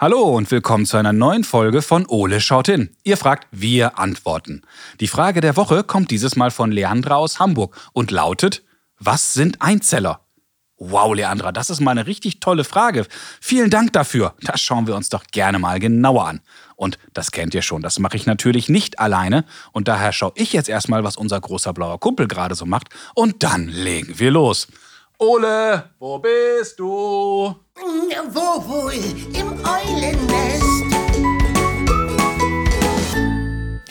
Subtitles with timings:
[0.00, 2.90] Hallo und willkommen zu einer neuen Folge von Ole schaut hin.
[3.02, 4.62] Ihr fragt, wir antworten.
[5.00, 8.62] Die Frage der Woche kommt dieses Mal von Leandra aus Hamburg und lautet,
[9.00, 10.20] was sind Einzeller?
[10.76, 13.06] Wow, Leandra, das ist mal eine richtig tolle Frage.
[13.40, 14.34] Vielen Dank dafür.
[14.42, 16.42] Das schauen wir uns doch gerne mal genauer an.
[16.76, 19.44] Und das kennt ihr schon, das mache ich natürlich nicht alleine.
[19.72, 22.86] Und daher schaue ich jetzt erstmal, was unser großer blauer Kumpel gerade so macht.
[23.16, 24.68] Und dann legen wir los.
[25.20, 26.86] Ole, wo bist du?
[26.86, 28.92] Wo wohl?
[29.34, 30.62] Im Eulennest.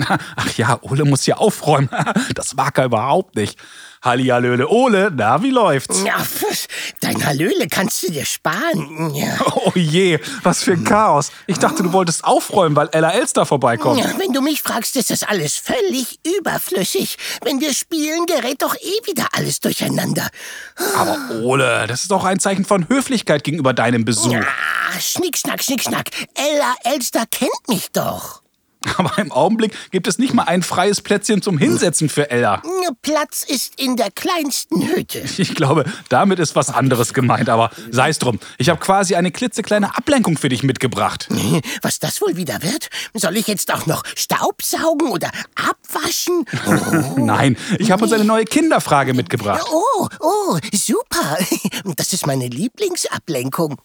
[0.37, 1.89] Ach ja, Ole muss hier aufräumen.
[2.33, 3.59] Das mag er überhaupt nicht.
[4.03, 6.03] Hallihallöle, Ole, na, wie läuft's?
[6.03, 6.15] Ja,
[7.01, 9.13] dein Hallöle kannst du dir sparen.
[9.15, 9.37] Ja.
[9.55, 11.31] Oh je, was für ein Chaos.
[11.47, 13.99] Ich dachte, du wolltest aufräumen, weil Ella Elster vorbeikommt.
[13.99, 17.17] Ja, wenn du mich fragst, ist das alles völlig überflüssig.
[17.43, 20.27] Wenn wir spielen, gerät doch eh wieder alles durcheinander.
[20.95, 24.35] Aber Ole, das ist doch ein Zeichen von Höflichkeit gegenüber deinem Besuch.
[24.35, 26.09] Ah, schnick, schnack, schnick, schnack.
[26.35, 28.41] Ella Elster kennt mich doch.
[28.97, 32.61] Aber im Augenblick gibt es nicht mal ein freies Plätzchen zum Hinsetzen für Ella.
[33.01, 35.23] Platz ist in der kleinsten Hütte.
[35.37, 38.39] Ich glaube, damit ist was anderes gemeint, aber sei es drum.
[38.57, 41.27] Ich habe quasi eine klitzekleine Ablenkung für dich mitgebracht.
[41.81, 42.89] Was das wohl wieder wird?
[43.13, 46.45] Soll ich jetzt auch noch Staubsaugen oder abwaschen?
[46.65, 47.19] Oh.
[47.19, 49.63] Nein, ich habe uns eine neue Kinderfrage mitgebracht.
[49.71, 51.37] Oh, oh, super.
[51.95, 53.79] Das ist meine Lieblingsablenkung.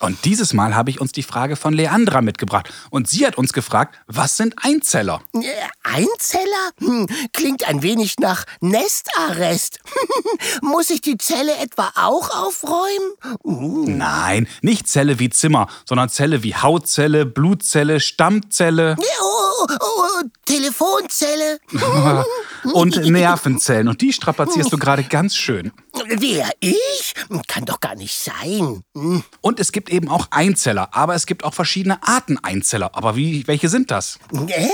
[0.00, 2.70] Und dieses Mal habe ich uns die Frage von Leandra mitgebracht.
[2.90, 5.22] Und sie hat uns gefragt, was sind Einzeller?
[5.34, 5.40] Äh,
[5.82, 6.70] Einzeller?
[6.78, 9.78] Hm, klingt ein wenig nach Nestarrest.
[10.62, 13.38] Muss ich die Zelle etwa auch aufräumen?
[13.42, 13.84] Uh.
[13.88, 18.96] Nein, nicht Zelle wie Zimmer, sondern Zelle wie Hautzelle, Blutzelle, Stammzelle.
[18.98, 21.58] Oh, oh, oh, Telefonzelle.
[22.72, 23.88] Und Nervenzellen.
[23.88, 25.72] Und die strapazierst du gerade ganz schön.
[26.06, 26.50] Wer?
[26.60, 27.14] Ich?
[27.46, 28.82] Kann doch gar nicht sein.
[28.94, 29.22] Hm.
[29.40, 32.90] Und es gibt eben auch Einzeller, aber es gibt auch verschiedene Arten Einzeller.
[32.94, 34.18] Aber wie, welche sind das?
[34.48, 34.68] Äh?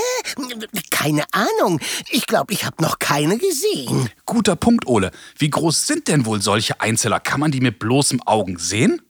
[0.91, 1.79] Keine Ahnung.
[2.09, 4.09] Ich glaube, ich habe noch keine gesehen.
[4.25, 5.11] Guter Punkt, Ole.
[5.37, 7.19] Wie groß sind denn wohl solche Einzeller?
[7.19, 9.01] Kann man die mit bloßem Augen sehen?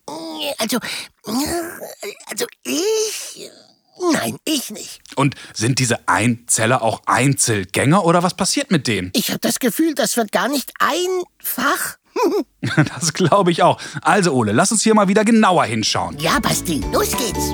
[0.57, 0.80] Also,
[2.30, 3.50] also ich.
[4.12, 5.02] Nein, ich nicht.
[5.16, 9.12] Und sind diese Einzeller auch Einzelgänger oder was passiert mit denen?
[9.13, 11.97] Ich habe das Gefühl, das wird gar nicht einfach.
[13.00, 13.79] Das glaube ich auch.
[14.01, 16.18] Also, Ole, lass uns hier mal wieder genauer hinschauen.
[16.19, 17.53] Ja, Basti, los geht's.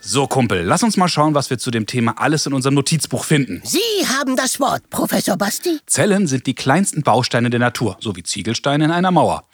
[0.00, 3.24] So, Kumpel, lass uns mal schauen, was wir zu dem Thema alles in unserem Notizbuch
[3.24, 3.62] finden.
[3.64, 5.78] Sie haben das Wort, Professor Basti.
[5.86, 9.44] Zellen sind die kleinsten Bausteine der Natur, so wie Ziegelsteine in einer Mauer.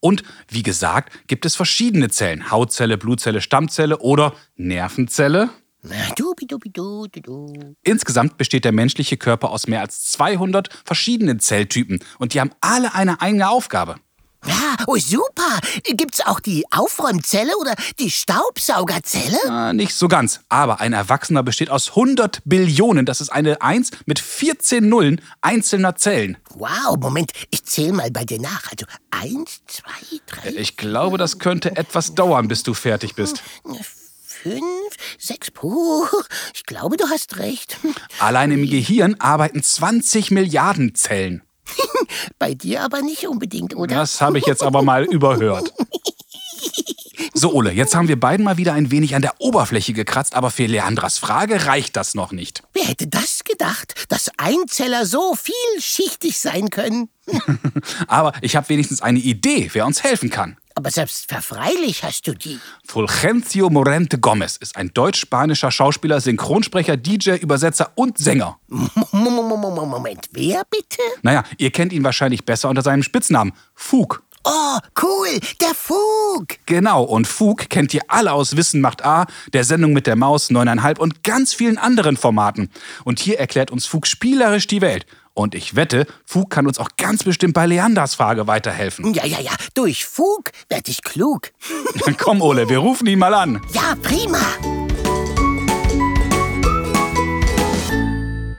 [0.00, 2.50] Und wie gesagt, gibt es verschiedene Zellen.
[2.50, 5.50] Hautzelle, Blutzelle, Stammzelle oder Nervenzelle.
[7.82, 12.94] Insgesamt besteht der menschliche Körper aus mehr als 200 verschiedenen Zelltypen und die haben alle
[12.94, 13.96] eine eigene Aufgabe.
[14.86, 15.60] Oh super.
[15.84, 19.38] Gibt's auch die Aufräumzelle oder die Staubsaugerzelle?
[19.48, 20.40] Ah, nicht so ganz.
[20.48, 23.06] Aber ein Erwachsener besteht aus 100 Billionen.
[23.06, 26.36] Das ist eine 1 mit 14 Nullen einzelner Zellen.
[26.54, 27.32] Wow, Moment.
[27.50, 28.70] Ich zähle mal bei dir nach.
[28.70, 29.90] Also 1, 2,
[30.50, 30.50] 3.
[30.56, 33.42] Ich glaube, das könnte etwas dauern, bis du fertig bist.
[34.42, 36.06] Fünf, sechs, puh,
[36.54, 37.78] ich glaube, du hast recht.
[38.20, 41.42] Allein im Gehirn arbeiten 20 Milliarden Zellen.
[42.38, 43.96] Bei dir aber nicht unbedingt, oder?
[43.96, 45.72] Das habe ich jetzt aber mal überhört.
[47.38, 50.50] So, Ole, jetzt haben wir beiden mal wieder ein wenig an der Oberfläche gekratzt, aber
[50.50, 52.62] für Leandras Frage reicht das noch nicht.
[52.72, 57.08] Wer hätte das gedacht, dass Einzeller so vielschichtig sein können?
[58.06, 60.56] aber ich habe wenigstens eine Idee, wer uns helfen kann.
[60.78, 62.60] Aber selbst verfreilich hast du die.
[62.86, 68.58] Fulgencio Morente Gomez ist ein deutsch-spanischer Schauspieler, Synchronsprecher, DJ, Übersetzer und Sänger.
[68.68, 71.00] Moment, wer bitte?
[71.22, 74.22] Naja, ihr kennt ihn wahrscheinlich besser unter seinem Spitznamen Fug.
[74.48, 76.46] Oh, cool, der Fug.
[76.66, 80.50] Genau, und Fug kennt ihr alle aus Wissen macht A, der Sendung mit der Maus,
[80.50, 82.70] neuneinhalb und ganz vielen anderen Formaten.
[83.02, 85.04] Und hier erklärt uns Fug spielerisch die Welt.
[85.34, 89.12] Und ich wette, Fug kann uns auch ganz bestimmt bei Leanders Frage weiterhelfen.
[89.14, 89.50] Ja, ja, ja.
[89.74, 91.50] Durch Fug werd ich klug.
[92.18, 93.60] Komm, Ole, wir rufen ihn mal an.
[93.72, 94.38] Ja, prima.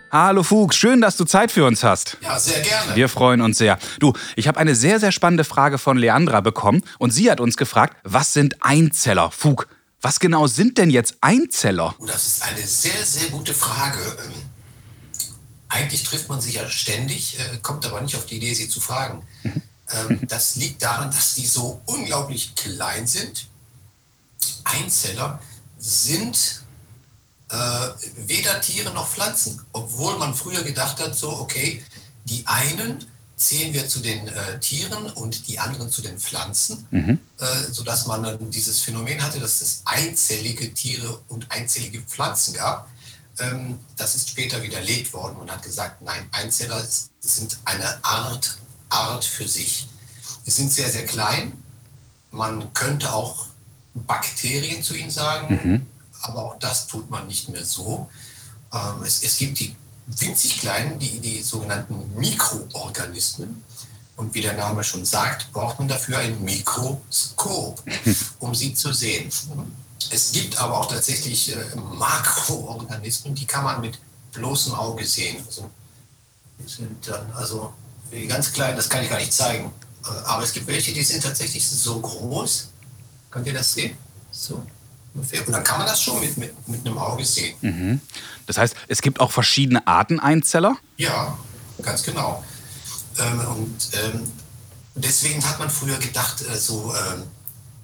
[0.09, 2.17] Hallo Fug, schön, dass du Zeit für uns hast.
[2.21, 2.95] Ja, sehr gerne.
[2.95, 3.77] Wir freuen uns sehr.
[3.99, 7.57] Du, ich habe eine sehr, sehr spannende Frage von Leandra bekommen und sie hat uns
[7.57, 9.31] gefragt, was sind Einzeller?
[9.31, 9.67] Fug,
[10.01, 11.93] was genau sind denn jetzt Einzeller?
[11.99, 13.99] Oh, das ist eine sehr, sehr gute Frage.
[13.99, 14.31] Ähm,
[15.67, 18.79] eigentlich trifft man sich ja ständig, äh, kommt aber nicht auf die Idee, sie zu
[18.79, 19.27] fragen.
[19.43, 23.47] Ähm, das liegt daran, dass die so unglaublich klein sind.
[24.63, 25.41] Einzeller
[25.77, 26.63] sind
[27.49, 27.55] äh,
[28.27, 31.83] weder Tiere noch Pflanzen, obwohl man früher gedacht hat, so, okay,
[32.25, 33.05] die einen
[33.37, 37.19] zählen wir zu den äh, Tieren und die anderen zu den Pflanzen, mhm.
[37.39, 42.89] äh, sodass man dann dieses Phänomen hatte, dass es einzellige Tiere und einzellige Pflanzen gab.
[43.39, 46.83] Ähm, das ist später widerlegt worden und hat gesagt, nein, Einzeller
[47.19, 48.57] sind eine Art,
[48.89, 49.87] Art für sich.
[50.43, 51.53] Sie sind sehr, sehr klein.
[52.31, 53.45] Man könnte auch
[53.93, 55.85] Bakterien zu ihnen sagen, mhm.
[56.27, 58.09] Aber auch das tut man nicht mehr so.
[58.73, 59.75] Ähm, es, es gibt die
[60.07, 63.63] winzig kleinen, die, die sogenannten Mikroorganismen.
[64.15, 67.83] Und wie der Name schon sagt, braucht man dafür ein Mikroskop,
[68.39, 69.31] um sie zu sehen.
[70.09, 73.99] Es gibt aber auch tatsächlich äh, Makroorganismen, die kann man mit
[74.33, 75.43] bloßem Auge sehen.
[75.45, 75.69] Also,
[76.59, 77.73] die sind dann also
[78.27, 79.71] ganz klein, das kann ich gar nicht zeigen.
[80.05, 82.69] Äh, aber es gibt welche, die sind tatsächlich so groß.
[83.29, 83.97] Könnt ihr das sehen?
[84.31, 84.65] So.
[85.17, 87.55] Und dann kann man das schon mit, mit, mit einem Auge sehen.
[87.61, 88.01] Mhm.
[88.45, 90.77] Das heißt, es gibt auch verschiedene Arten Einzeller?
[90.97, 91.37] Ja,
[91.81, 92.43] ganz genau.
[93.19, 94.31] Ähm, und ähm,
[94.95, 97.23] deswegen hat man früher gedacht, äh, so äh,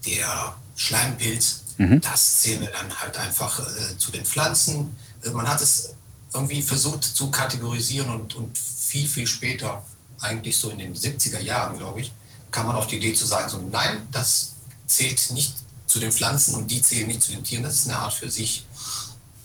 [0.05, 2.01] der Schleimpilz, mhm.
[2.01, 4.95] das zählen wir dann halt einfach äh, zu den Pflanzen.
[5.23, 5.95] Äh, man hat es
[6.33, 9.83] irgendwie versucht zu kategorisieren und, und viel, viel später,
[10.19, 12.11] eigentlich so in den 70er Jahren, glaube ich,
[12.51, 14.53] kam man auf die Idee zu sagen, so nein, das
[14.87, 15.55] zählt nicht
[15.93, 17.63] zu den Pflanzen und die zählen nicht zu den Tieren.
[17.63, 18.65] Das ist eine Art für sich.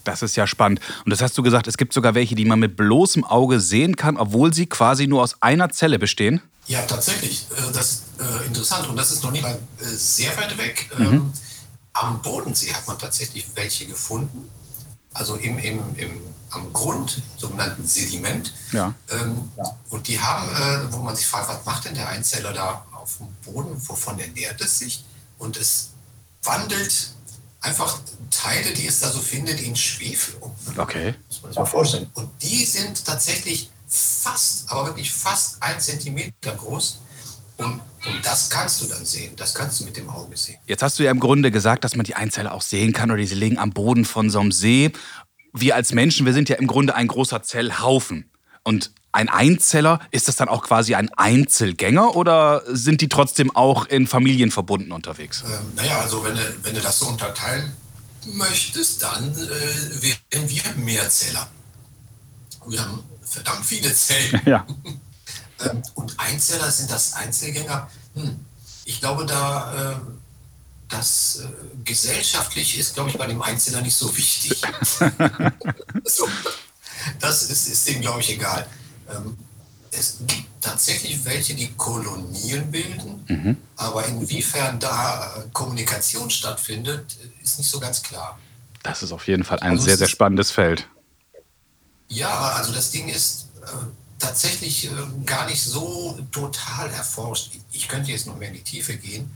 [0.05, 0.81] Das ist ja spannend.
[1.05, 3.97] Und das hast du gesagt, es gibt sogar welche, die man mit bloßem Auge sehen
[3.97, 6.41] kann, obwohl sie quasi nur aus einer Zelle bestehen?
[6.67, 7.47] Ja, tatsächlich.
[7.51, 8.89] Äh, das ist äh, interessant.
[8.89, 10.91] Und das ist noch nicht mal äh, sehr weit weg.
[10.97, 11.05] Mhm.
[11.05, 11.33] Ähm,
[11.93, 14.49] am Bodensee hat man tatsächlich welche gefunden.
[15.13, 16.11] Also im, im, im,
[16.51, 18.55] am Grund, sogenannten Sediment.
[18.73, 18.95] Ja.
[19.11, 19.65] Ähm, ja.
[19.91, 23.27] Und die haben, wo man sich fragt, was macht denn der Einzeller da auf dem
[23.45, 23.77] Boden?
[23.87, 25.05] Wovon ernährt es sich?
[25.39, 25.91] Und es
[26.43, 27.11] wandelt
[27.61, 28.01] einfach
[28.31, 30.53] Teile, die es da so findet, in Schwefel um.
[30.77, 31.15] Okay.
[31.27, 32.11] Muss man sich mal vorstellen.
[32.15, 37.01] Und die sind tatsächlich fast, aber wirklich fast ein Zentimeter groß.
[37.57, 37.81] Und, und,
[38.23, 39.35] das kannst du dann sehen.
[39.35, 40.59] Das kannst du mit dem Auge sehen.
[40.67, 43.21] Jetzt hast du ja im Grunde gesagt, dass man die Einzeller auch sehen kann oder
[43.21, 44.93] die liegen am Boden von so einem See.
[45.53, 48.31] Wir als Menschen, wir sind ja im Grunde ein großer Zellhaufen.
[48.63, 53.87] Und ein Einzeller, ist das dann auch quasi ein Einzelgänger oder sind die trotzdem auch
[53.87, 55.45] in Familien verbunden unterwegs?
[55.47, 57.73] Ähm, naja, also wenn du, wenn du das so unterteilen
[58.27, 61.49] möchtest, dann äh, wären wir Mehrzeller.
[62.67, 64.41] Wir haben verdammt viele Zellen.
[64.47, 64.67] Ja.
[65.65, 67.91] ähm, und Einzeller sind das Einzelgänger.
[68.15, 68.45] Hm.
[68.85, 69.97] Ich glaube, da äh,
[70.89, 74.61] das äh, gesellschaftlich ist, glaube ich, bei dem Einzeller nicht so wichtig.
[76.05, 76.29] so,
[77.21, 78.67] das ist, ist dem, glaube ich, egal.
[79.09, 79.37] Ähm,
[79.91, 83.57] es gibt tatsächlich welche, die Kolonien bilden, mhm.
[83.77, 88.39] aber inwiefern da äh, Kommunikation stattfindet, ist nicht so ganz klar.
[88.83, 90.89] Das ist auf jeden Fall ein also sehr, sehr spannendes Feld.
[92.09, 93.67] Ja, also das Ding ist äh,
[94.19, 94.91] tatsächlich äh,
[95.25, 97.53] gar nicht so total erforscht.
[97.73, 99.35] Ich könnte jetzt noch mehr in die Tiefe gehen,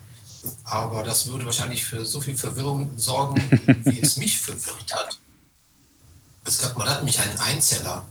[0.64, 3.42] aber das würde wahrscheinlich für so viel Verwirrung sorgen,
[3.84, 5.18] wie es mich verwirrt hat.
[6.44, 8.04] Es gab, man hat nämlich einen Einzeller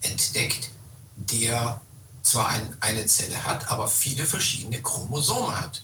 [0.00, 0.70] entdeckt,
[1.16, 1.80] der
[2.22, 5.82] zwar ein, eine Zelle hat, aber viele verschiedene Chromosome hat,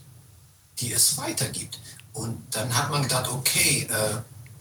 [0.79, 1.79] die es weitergibt.
[2.13, 4.17] Und dann hat man gedacht, okay, äh,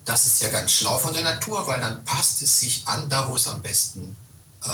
[0.06, 3.30] das ist ja ganz schlau von der Natur, weil dann passt es sich an, da
[3.30, 4.16] wo es am besten
[4.64, 4.70] äh,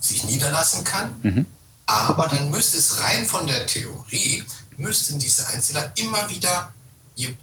[0.00, 1.14] sich niederlassen kann.
[1.22, 1.46] Mhm.
[1.86, 4.44] Aber dann müsste es rein von der Theorie,
[4.76, 6.72] müssten diese Einzeller immer wieder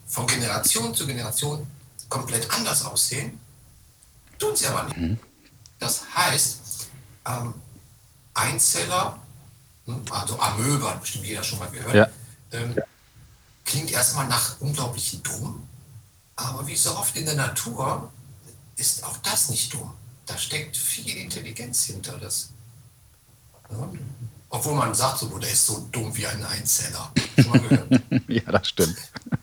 [0.08, 1.66] von Generation zu Generation
[2.10, 3.40] komplett anders aussehen.
[4.38, 4.98] Tun sie aber nicht.
[4.98, 5.20] Mhm.
[5.80, 6.60] Das heißt,
[7.26, 7.54] ähm,
[8.34, 9.20] Einzeller,
[9.86, 12.10] hm, also Amöbe, hat bestimmt jeder schon mal gehört, ja.
[12.52, 12.76] ähm,
[13.66, 15.68] klingt erstmal nach unglaublich dumm,
[16.36, 18.12] aber wie so oft in der Natur
[18.76, 19.94] ist auch das nicht dumm.
[20.26, 22.50] Da steckt viel Intelligenz hinter das.
[23.70, 23.90] Ja,
[24.50, 27.12] obwohl man sagt, so, der ist so dumm wie ein Einzeller.
[27.40, 28.02] Schon mal gehört?
[28.28, 28.96] ja, das stimmt.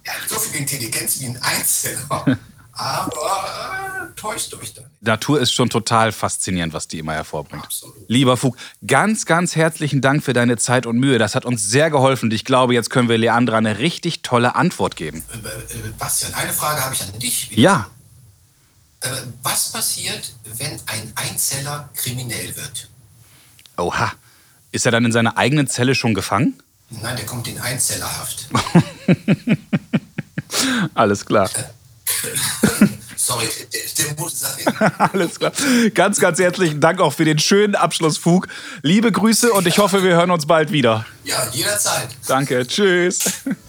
[0.05, 2.39] Er hat so viel Intelligenz wie ein Einzeller.
[2.81, 5.03] Aber äh, täuscht euch da nicht.
[5.03, 7.65] Natur ist schon total faszinierend, was die immer hervorbringt.
[7.65, 7.97] Absolut.
[8.09, 8.57] Lieber Fug,
[8.87, 11.19] ganz, ganz herzlichen Dank für deine Zeit und Mühe.
[11.19, 12.31] Das hat uns sehr geholfen.
[12.31, 15.23] Ich glaube, jetzt können wir Leandra eine richtig tolle Antwort geben.
[15.31, 17.51] Äh, äh, Bastian, eine Frage habe ich an dich.
[17.51, 17.61] Wieder.
[17.61, 17.91] Ja.
[19.01, 19.09] Äh,
[19.43, 22.89] was passiert, wenn ein Einzeller kriminell wird?
[23.77, 24.13] Oha.
[24.73, 26.55] Ist er dann in seiner eigenen Zelle schon gefangen?
[26.89, 28.49] Nein, der kommt in Einzellerhaft.
[30.95, 31.51] Alles klar.
[33.17, 34.91] Sorry, der, der muss sein.
[34.99, 35.53] Alles klar.
[35.95, 38.49] Ganz, ganz herzlichen Dank auch für den schönen Abschlussfug.
[38.83, 41.07] Liebe Grüße und ich hoffe, wir hören uns bald wieder.
[41.25, 42.09] Ja, jederzeit.
[42.27, 42.67] Danke.
[42.67, 43.21] Tschüss.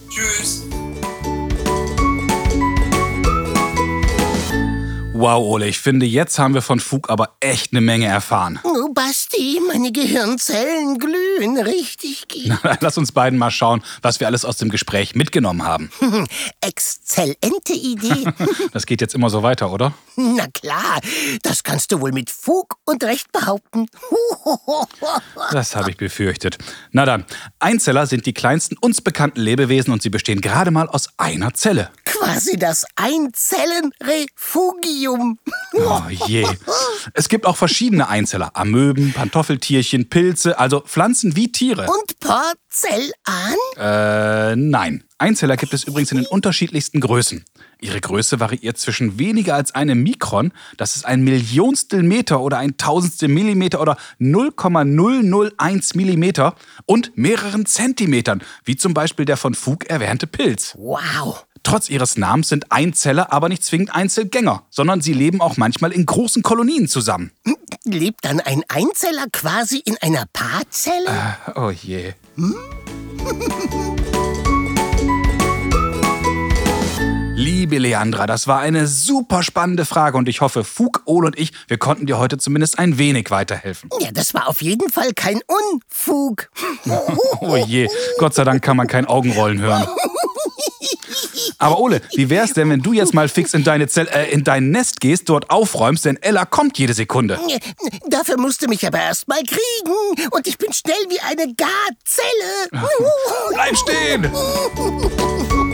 [0.09, 0.63] Tschüss.
[5.21, 8.59] Wow, Ole, ich finde, jetzt haben wir von Fug aber echt eine Menge erfahren.
[8.63, 12.25] Oh, Basti meine Gehirnzellen glühen richtig.
[12.47, 15.91] Na, lass uns beiden mal schauen, was wir alles aus dem Gespräch mitgenommen haben.
[16.61, 18.25] Exzellente Idee.
[18.73, 19.93] Das geht jetzt immer so weiter, oder?
[20.15, 20.99] Na klar,
[21.43, 23.87] das kannst du wohl mit Fug und Recht behaupten.
[25.51, 26.57] Das habe ich befürchtet.
[26.91, 27.25] Na dann,
[27.59, 31.89] Einzeller sind die kleinsten uns bekannten Lebewesen und sie bestehen gerade mal aus einer Zelle.
[32.11, 35.37] Quasi das Einzellenrefugium.
[35.73, 36.45] Oh je.
[37.13, 38.57] Es gibt auch verschiedene Einzeller.
[38.57, 41.87] Amöben, Pantoffeltierchen, Pilze, also Pflanzen wie Tiere.
[41.87, 43.55] Und Porzellan?
[43.77, 45.05] Äh, nein.
[45.17, 47.45] Einzeller gibt es übrigens in den unterschiedlichsten Größen.
[47.79, 52.77] Ihre Größe variiert zwischen weniger als einem Mikron, das ist ein Millionstel Meter oder ein
[52.77, 60.27] Tausendstel Millimeter oder 0,001 Millimeter und mehreren Zentimetern, wie zum Beispiel der von Fug erwähnte
[60.27, 60.75] Pilz.
[60.77, 61.45] Wow.
[61.63, 66.05] Trotz ihres Namens sind Einzeller aber nicht zwingend Einzelgänger, sondern sie leben auch manchmal in
[66.05, 67.31] großen Kolonien zusammen.
[67.83, 71.07] Lebt dann ein Einzeller quasi in einer Paarzelle?
[71.07, 72.13] Äh, oh je.
[77.35, 81.51] Liebe Leandra, das war eine super spannende Frage und ich hoffe, Fug, Ole und ich,
[81.67, 83.89] wir konnten dir heute zumindest ein wenig weiterhelfen.
[83.99, 85.41] Ja, das war auf jeden Fall kein
[85.71, 86.49] Unfug.
[87.43, 87.87] Oh je,
[88.19, 89.87] Gott sei Dank kann man kein Augenrollen hören.
[91.61, 94.43] Aber Ole, wie wär's denn, wenn du jetzt mal fix in, deine Zell, äh, in
[94.43, 97.39] dein Nest gehst, dort aufräumst, denn Ella kommt jede Sekunde.
[98.07, 100.27] Dafür musst du mich aber erst mal kriegen.
[100.31, 102.85] Und ich bin schnell wie eine Garzelle.
[103.53, 104.31] Bleib stehen!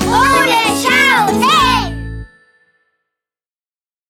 [0.08, 1.55] Ole schaut hin.